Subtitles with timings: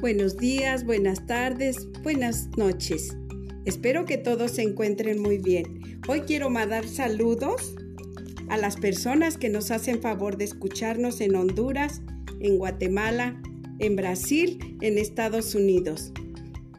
[0.00, 3.14] Buenos días, buenas tardes, buenas noches.
[3.66, 6.00] Espero que todos se encuentren muy bien.
[6.08, 7.74] Hoy quiero mandar saludos
[8.48, 12.00] a las personas que nos hacen favor de escucharnos en Honduras,
[12.40, 13.42] en Guatemala,
[13.78, 16.14] en Brasil, en Estados Unidos.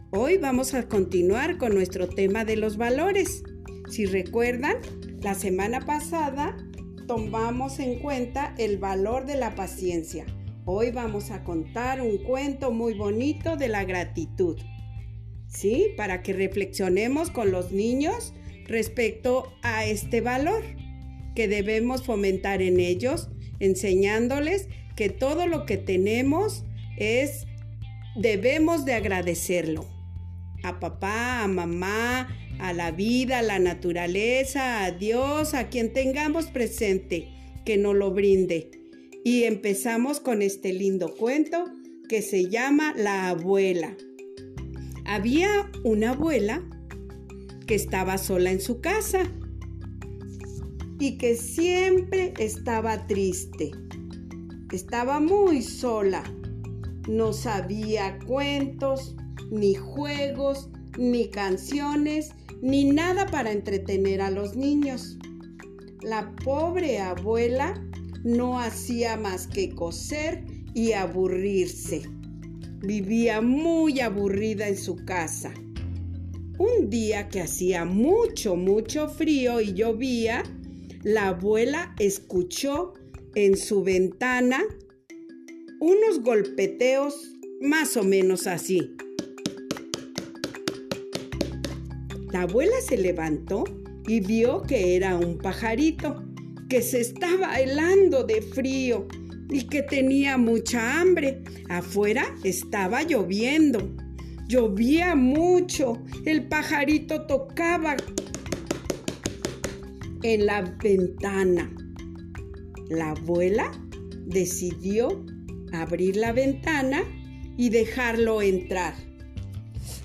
[0.09, 3.43] Hoy vamos a continuar con nuestro tema de los valores.
[3.87, 4.77] Si recuerdan,
[5.21, 6.57] la semana pasada
[7.05, 10.25] tomamos en cuenta el valor de la paciencia.
[10.73, 14.57] Hoy vamos a contar un cuento muy bonito de la gratitud.
[15.49, 15.87] ¿Sí?
[15.97, 18.33] Para que reflexionemos con los niños
[18.67, 20.63] respecto a este valor
[21.35, 23.27] que debemos fomentar en ellos,
[23.59, 26.63] enseñándoles que todo lo que tenemos
[26.95, 27.47] es
[28.15, 29.85] debemos de agradecerlo.
[30.63, 36.45] A papá, a mamá, a la vida, a la naturaleza, a Dios, a quien tengamos
[36.45, 37.27] presente,
[37.65, 38.80] que nos lo brinde
[39.23, 41.65] y empezamos con este lindo cuento
[42.09, 43.95] que se llama La abuela.
[45.05, 46.63] Había una abuela
[47.67, 49.23] que estaba sola en su casa
[50.99, 53.71] y que siempre estaba triste.
[54.71, 56.23] Estaba muy sola.
[57.09, 59.15] No sabía cuentos,
[59.51, 65.17] ni juegos, ni canciones, ni nada para entretener a los niños.
[66.01, 67.81] La pobre abuela
[68.23, 72.03] no hacía más que coser y aburrirse.
[72.79, 75.53] Vivía muy aburrida en su casa.
[76.57, 80.43] Un día que hacía mucho, mucho frío y llovía,
[81.03, 82.93] la abuela escuchó
[83.35, 84.63] en su ventana
[85.79, 88.95] unos golpeteos más o menos así.
[92.31, 93.63] La abuela se levantó
[94.07, 96.23] y vio que era un pajarito
[96.71, 99.05] que se estaba helando de frío
[99.49, 101.43] y que tenía mucha hambre.
[101.67, 103.93] Afuera estaba lloviendo.
[104.47, 106.01] Llovía mucho.
[106.25, 107.97] El pajarito tocaba
[110.23, 111.75] en la ventana.
[112.87, 113.69] La abuela
[114.27, 115.25] decidió
[115.73, 117.03] abrir la ventana
[117.57, 118.93] y dejarlo entrar.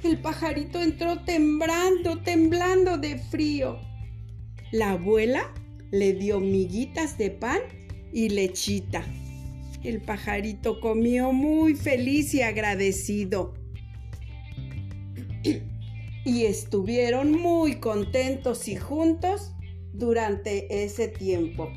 [0.03, 3.79] El pajarito entró temblando, temblando de frío.
[4.73, 5.55] La abuela
[5.99, 7.61] le dio miguitas de pan
[8.12, 9.05] y lechita.
[9.83, 13.55] El pajarito comió muy feliz y agradecido.
[16.25, 19.53] y estuvieron muy contentos y juntos
[19.93, 21.71] durante ese tiempo.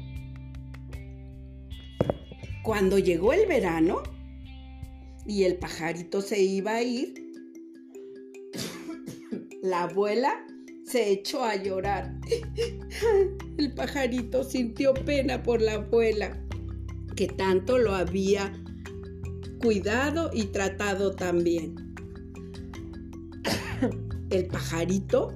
[2.64, 4.02] Cuando llegó el verano
[5.28, 7.14] y el pajarito se iba a ir,
[9.62, 10.46] la abuela
[10.90, 12.16] se echó a llorar.
[13.58, 16.42] El pajarito sintió pena por la abuela,
[17.16, 18.52] que tanto lo había
[19.62, 21.76] cuidado y tratado también.
[24.32, 25.34] El pajarito,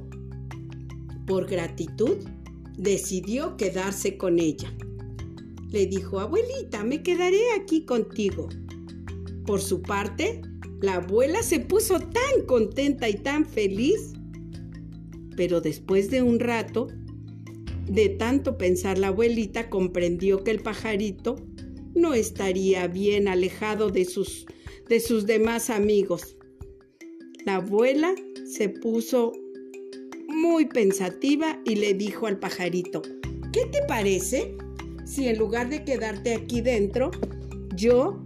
[1.27, 2.17] por gratitud,
[2.77, 4.73] decidió quedarse con ella.
[5.69, 8.49] Le dijo, abuelita, me quedaré aquí contigo.
[9.45, 10.41] Por su parte,
[10.81, 14.13] la abuela se puso tan contenta y tan feliz
[15.35, 16.87] pero después de un rato,
[17.87, 21.35] de tanto pensar la abuelita, comprendió que el pajarito
[21.93, 24.45] no estaría bien alejado de sus,
[24.89, 26.37] de sus demás amigos.
[27.45, 29.33] La abuela se puso
[30.27, 33.01] muy pensativa y le dijo al pajarito,
[33.51, 34.55] ¿qué te parece
[35.05, 37.11] si en lugar de quedarte aquí dentro,
[37.75, 38.23] yo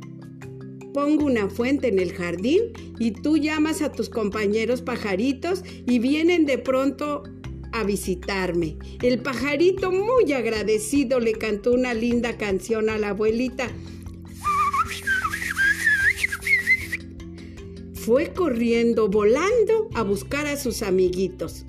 [0.97, 6.47] pongo una fuente en el jardín y tú llamas a tus compañeros pajaritos y vienen
[6.47, 7.21] de pronto
[7.71, 8.77] a visitarme.
[9.03, 13.69] El pajarito muy agradecido le cantó una linda canción a la abuelita.
[17.93, 21.67] Fue corriendo, volando a buscar a sus amiguitos.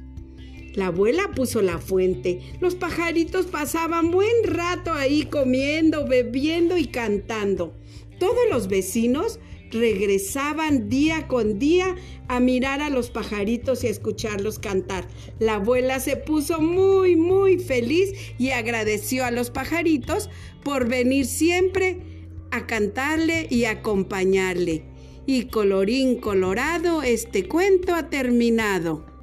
[0.73, 2.41] La abuela puso la fuente.
[2.61, 7.75] Los pajaritos pasaban buen rato ahí comiendo, bebiendo y cantando.
[8.19, 9.39] Todos los vecinos
[9.71, 11.95] regresaban día con día
[12.27, 15.07] a mirar a los pajaritos y a escucharlos cantar.
[15.39, 20.31] La abuela se puso muy, muy feliz y agradeció a los pajaritos
[20.65, 21.99] por venir siempre
[22.51, 24.85] a cantarle y acompañarle.
[25.27, 29.18] Y colorín colorado, este cuento ha terminado.